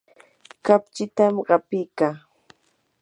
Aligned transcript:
kapchitam 0.65 1.35
qapikaa. 1.47 2.15